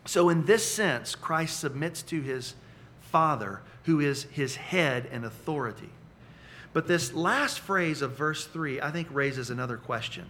[0.06, 2.56] So, in this sense, Christ submits to his
[3.02, 5.89] Father, who is his head and authority.
[6.74, 10.30] But this last phrase of verse 3, I think, raises another question.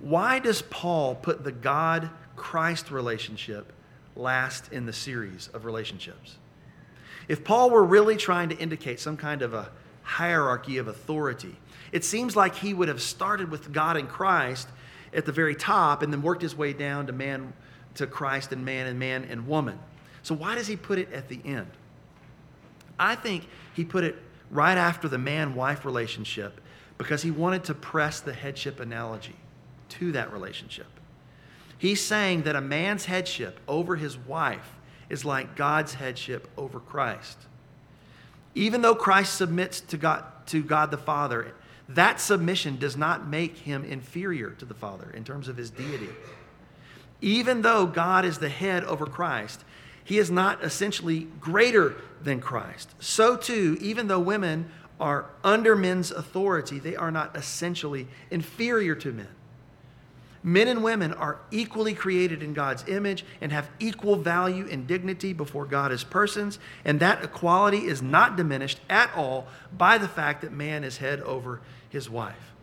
[0.00, 3.72] Why does Paul put the God Christ relationship
[4.16, 6.36] last in the series of relationships?
[7.28, 9.70] If Paul were really trying to indicate some kind of a
[10.10, 11.54] hierarchy of authority.
[11.92, 14.68] It seems like he would have started with God and Christ
[15.14, 17.52] at the very top and then worked his way down to man
[17.94, 19.78] to Christ and man and man and woman.
[20.22, 21.68] So why does he put it at the end?
[22.98, 24.16] I think he put it
[24.50, 26.60] right after the man-wife relationship
[26.98, 29.36] because he wanted to press the headship analogy
[29.90, 30.86] to that relationship.
[31.78, 34.76] He's saying that a man's headship over his wife
[35.08, 37.38] is like God's headship over Christ.
[38.54, 41.54] Even though Christ submits to God, to God the Father,
[41.88, 46.10] that submission does not make him inferior to the Father in terms of his deity.
[47.20, 49.64] Even though God is the head over Christ,
[50.04, 52.94] he is not essentially greater than Christ.
[53.00, 59.12] So, too, even though women are under men's authority, they are not essentially inferior to
[59.12, 59.28] men.
[60.42, 65.34] Men and women are equally created in God's image and have equal value and dignity
[65.34, 70.40] before God as persons, and that equality is not diminished at all by the fact
[70.40, 72.54] that man is head over his wife.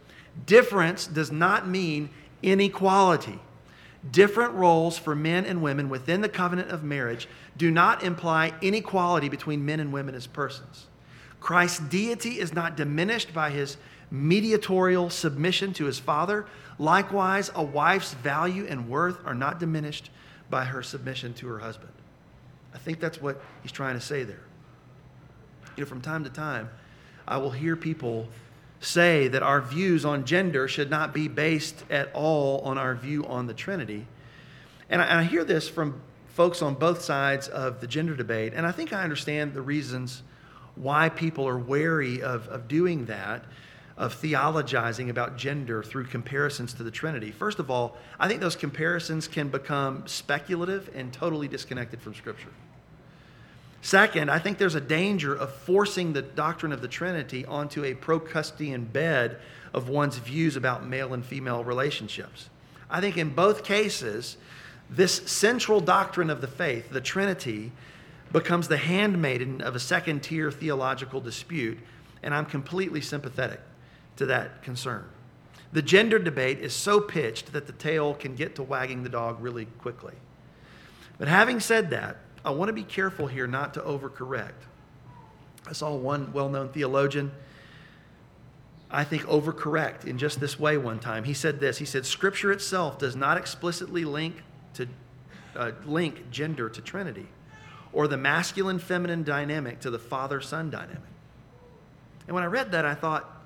[0.46, 2.10] Difference does not mean
[2.42, 3.40] inequality.
[4.12, 9.30] Different roles for men and women within the covenant of marriage do not imply inequality
[9.30, 10.88] between men and women as persons.
[11.40, 13.78] Christ's deity is not diminished by his
[14.12, 16.46] mediatorial submission to his father.
[16.80, 20.10] Likewise, a wife's value and worth are not diminished
[20.50, 21.92] by her submission to her husband.
[22.74, 24.44] I think that's what he's trying to say there.
[25.76, 26.70] You know, from time to time,
[27.28, 28.28] I will hear people
[28.80, 33.26] say that our views on gender should not be based at all on our view
[33.26, 34.06] on the Trinity.
[34.90, 38.54] And I, and I hear this from folks on both sides of the gender debate,
[38.56, 40.22] and I think I understand the reasons
[40.76, 43.44] why people are wary of, of doing that
[43.98, 47.32] of theologizing about gender through comparisons to the Trinity.
[47.32, 52.52] First of all, I think those comparisons can become speculative and totally disconnected from Scripture.
[53.82, 57.96] Second, I think there's a danger of forcing the doctrine of the Trinity onto a
[57.96, 59.40] Procrustean bed
[59.74, 62.50] of one's views about male and female relationships.
[62.90, 64.38] I think in both cases,
[64.90, 67.72] this central doctrine of the faith, the Trinity,
[68.32, 71.80] becomes the handmaiden of a second tier theological dispute,
[72.22, 73.62] and I'm completely sympathetic
[74.18, 75.06] to that concern.
[75.74, 79.42] The gender debate is so pitched that the tail can get to wagging the dog
[79.42, 80.14] really quickly.
[81.18, 84.54] But having said that, I want to be careful here not to overcorrect.
[85.68, 87.32] I saw one well known theologian
[88.90, 91.26] I think, overcorrect in just this way one time.
[91.26, 94.44] He said this He said, Scripture itself does not explicitly link,
[94.76, 94.88] to,
[95.56, 97.28] uh, link gender to Trinity
[97.94, 101.02] or the masculine feminine dynamic to the father son dynamic.
[102.28, 103.37] And when I read that, I thought,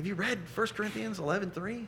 [0.00, 1.86] have you read 1 Corinthians 11 3?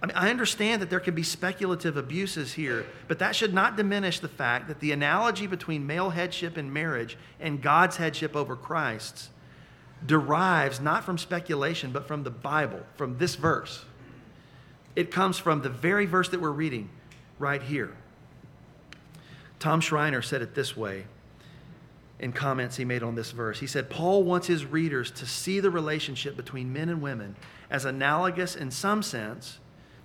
[0.00, 3.76] I mean, I understand that there can be speculative abuses here, but that should not
[3.76, 8.56] diminish the fact that the analogy between male headship in marriage and God's headship over
[8.56, 9.28] Christ's
[10.06, 13.84] derives not from speculation, but from the Bible, from this verse.
[14.94, 16.88] It comes from the very verse that we're reading
[17.38, 17.94] right here.
[19.58, 21.04] Tom Schreiner said it this way
[22.18, 23.60] in comments he made on this verse.
[23.60, 27.36] He said, Paul wants his readers to see the relationship between men and women
[27.70, 29.58] as analogous in some sense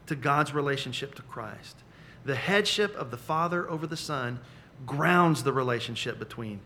[0.07, 1.77] to God's relationship to Christ.
[2.25, 4.39] The headship of the Father over the Son
[4.85, 6.59] grounds the relationship between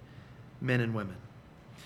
[0.61, 1.17] men and women.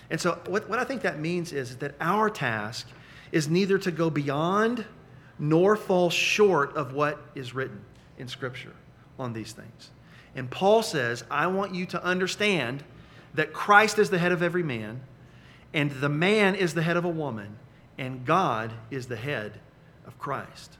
[0.08, 2.88] And so, what, what I think that means is that our task
[3.30, 4.84] is neither to go beyond
[5.38, 7.80] nor fall short of what is written
[8.18, 8.74] in Scripture
[9.18, 9.90] on these things.
[10.34, 12.84] And Paul says, I want you to understand
[13.34, 15.00] that Christ is the head of every man,
[15.72, 17.56] and the man is the head of a woman,
[17.98, 19.60] and God is the head
[20.06, 20.76] of Christ.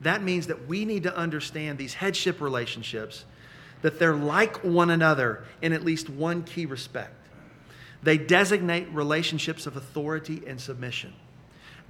[0.00, 3.24] That means that we need to understand these headship relationships,
[3.82, 7.14] that they're like one another in at least one key respect.
[8.02, 11.12] They designate relationships of authority and submission.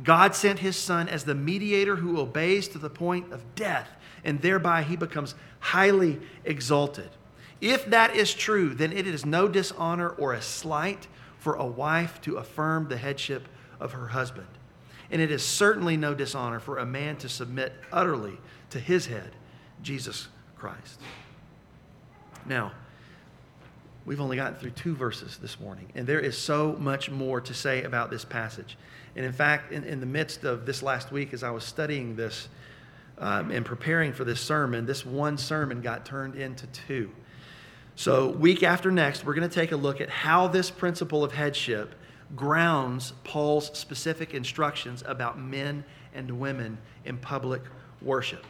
[0.02, 3.88] God sent his son as the mediator who obeys to the point of death,
[4.24, 7.10] and thereby he becomes highly exalted.
[7.60, 11.06] If that is true, then it is no dishonor or a slight
[11.38, 13.48] for a wife to affirm the headship
[13.78, 14.46] of her husband.
[15.10, 18.38] And it is certainly no dishonor for a man to submit utterly
[18.70, 19.30] to his head,
[19.82, 21.00] Jesus Christ.
[22.46, 22.72] Now,
[24.06, 27.52] We've only gotten through two verses this morning, and there is so much more to
[27.54, 28.76] say about this passage.
[29.14, 32.16] And in fact, in, in the midst of this last week, as I was studying
[32.16, 32.48] this
[33.18, 37.10] um, and preparing for this sermon, this one sermon got turned into two.
[37.96, 41.32] So, week after next, we're going to take a look at how this principle of
[41.32, 41.94] headship
[42.36, 45.84] grounds Paul's specific instructions about men
[46.14, 47.62] and women in public
[48.00, 48.46] worship.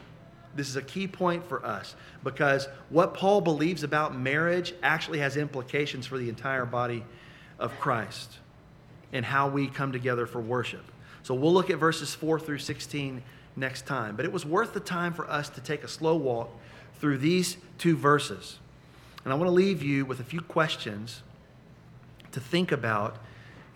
[0.55, 5.37] This is a key point for us because what Paul believes about marriage actually has
[5.37, 7.03] implications for the entire body
[7.57, 8.39] of Christ
[9.13, 10.83] and how we come together for worship.
[11.23, 13.21] So we'll look at verses 4 through 16
[13.55, 14.15] next time.
[14.15, 16.49] But it was worth the time for us to take a slow walk
[16.95, 18.59] through these two verses.
[19.23, 21.21] And I want to leave you with a few questions
[22.31, 23.17] to think about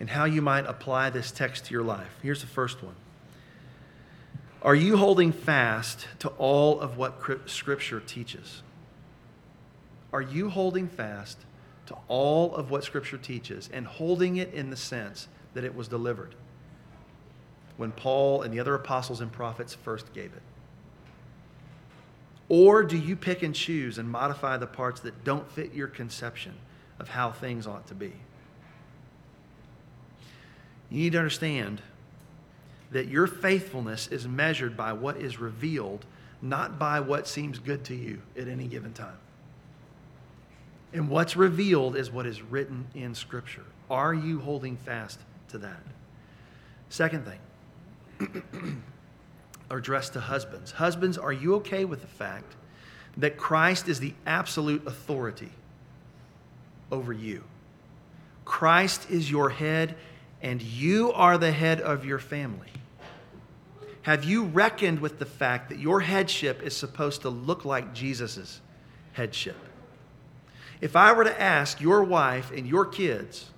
[0.00, 2.18] and how you might apply this text to your life.
[2.22, 2.96] Here's the first one
[4.62, 8.62] are you holding fast to all of what Scripture teaches?
[10.12, 11.38] Are you holding fast
[11.86, 15.86] to all of what Scripture teaches and holding it in the sense that it was
[15.86, 16.34] delivered
[17.76, 20.42] when Paul and the other apostles and prophets first gave it?
[22.48, 26.54] Or do you pick and choose and modify the parts that don't fit your conception
[26.98, 28.12] of how things ought to be?
[30.90, 31.82] You need to understand
[32.92, 36.06] that your faithfulness is measured by what is revealed,
[36.40, 39.18] not by what seems good to you at any given time.
[40.92, 43.64] And what's revealed is what is written in Scripture.
[43.90, 45.18] Are you holding fast
[45.48, 45.82] to that?
[46.88, 48.82] Second thing,
[49.70, 50.72] addressed to husbands.
[50.72, 52.54] Husbands, are you okay with the fact
[53.16, 55.50] that Christ is the absolute authority
[56.90, 57.42] over you?
[58.44, 59.96] Christ is your head,
[60.40, 62.68] and you are the head of your family.
[64.02, 68.60] Have you reckoned with the fact that your headship is supposed to look like Jesus'
[69.14, 69.56] headship?
[70.80, 73.50] If I were to ask your wife and your kids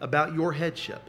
[0.00, 1.00] about your headship,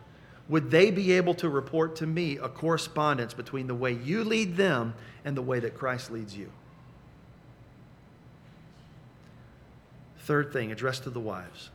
[0.49, 4.55] would they be able to report to me a correspondence between the way you lead
[4.55, 4.93] them
[5.25, 6.49] and the way that Christ leads you?
[10.19, 11.69] Third thing, addressed to the wives.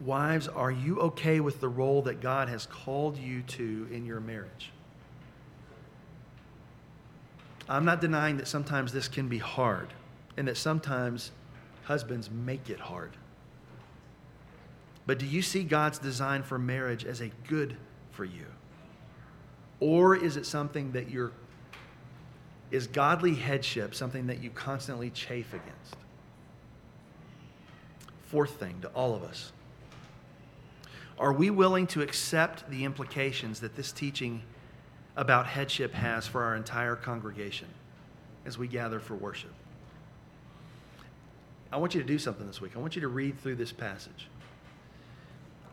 [0.00, 4.20] Wives, are you okay with the role that God has called you to in your
[4.20, 4.70] marriage?
[7.68, 9.88] I'm not denying that sometimes this can be hard
[10.36, 11.30] and that sometimes
[11.84, 13.12] husbands make it hard.
[15.06, 17.76] But do you see God's design for marriage as a good
[18.10, 18.46] for you?
[19.80, 21.32] Or is it something that you're,
[22.70, 25.96] is godly headship something that you constantly chafe against?
[28.26, 29.52] Fourth thing to all of us
[31.18, 34.42] are we willing to accept the implications that this teaching
[35.16, 37.68] about headship has for our entire congregation
[38.44, 39.52] as we gather for worship.
[41.72, 42.72] I want you to do something this week.
[42.76, 44.28] I want you to read through this passage.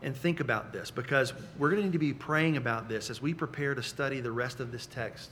[0.02, 3.22] And think about this because we're going to need to be praying about this as
[3.22, 5.30] we prepare to study the rest of this text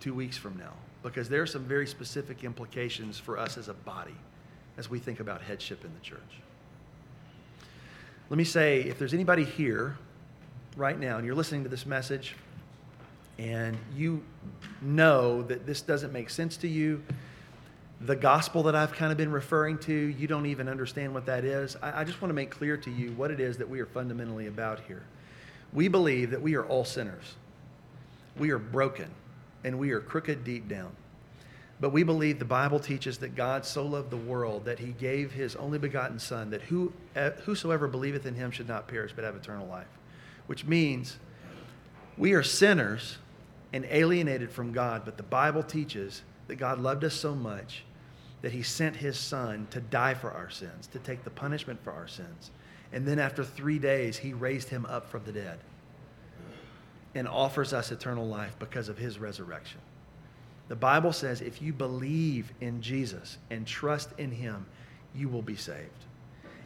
[0.00, 0.72] two weeks from now
[1.02, 4.14] because there are some very specific implications for us as a body
[4.76, 6.20] as we think about headship in the church.
[8.30, 9.96] Let me say if there's anybody here
[10.76, 12.36] right now and you're listening to this message
[13.38, 14.22] and you
[14.82, 17.02] know that this doesn't make sense to you,
[18.00, 21.44] the gospel that I've kind of been referring to, you don't even understand what that
[21.44, 21.76] is.
[21.82, 23.86] I, I, just want to make clear to you what it is that we are
[23.86, 25.02] fundamentally about here.
[25.72, 27.34] We believe that we are all sinners,
[28.36, 29.10] we are broken,
[29.64, 30.92] and we are crooked deep down.
[31.80, 35.32] But we believe the Bible teaches that God so loved the world that he gave
[35.32, 39.24] his only begotten Son, that who, uh, whosoever believeth in him should not perish but
[39.24, 39.86] have eternal life.
[40.46, 41.18] Which means
[42.16, 43.18] we are sinners
[43.72, 47.84] and alienated from God, but the Bible teaches that God loved us so much
[48.42, 51.92] that he sent his son to die for our sins, to take the punishment for
[51.92, 52.50] our sins.
[52.92, 55.58] And then after three days, he raised him up from the dead
[57.14, 59.80] and offers us eternal life because of his resurrection.
[60.68, 64.66] The Bible says if you believe in Jesus and trust in him,
[65.14, 66.04] you will be saved.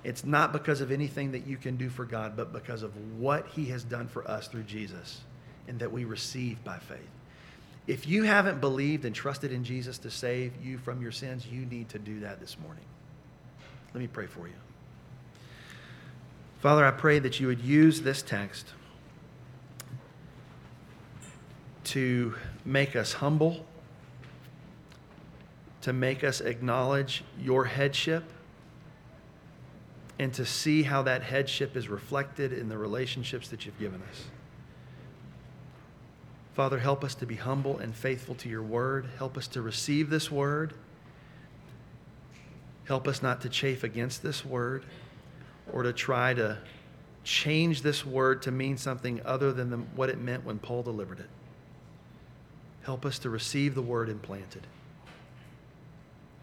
[0.05, 3.47] It's not because of anything that you can do for God, but because of what
[3.49, 5.21] he has done for us through Jesus
[5.69, 6.99] and that we receive by faith.
[7.87, 11.67] If you haven't believed and trusted in Jesus to save you from your sins, you
[11.67, 12.85] need to do that this morning.
[13.93, 14.55] Let me pray for you.
[16.61, 18.69] Father, I pray that you would use this text
[21.85, 23.67] to make us humble,
[25.81, 28.23] to make us acknowledge your headship,
[30.21, 34.27] and to see how that headship is reflected in the relationships that you've given us.
[36.55, 39.09] Father, help us to be humble and faithful to your word.
[39.17, 40.75] Help us to receive this word.
[42.85, 44.85] Help us not to chafe against this word
[45.73, 46.59] or to try to
[47.25, 51.21] change this word to mean something other than the, what it meant when Paul delivered
[51.21, 51.29] it.
[52.83, 54.67] Help us to receive the word implanted.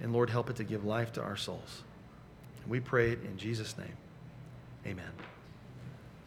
[0.02, 1.84] And Lord, help it to give life to our souls.
[2.68, 3.98] We pray it in Jesus' name.
[4.86, 5.12] Amen.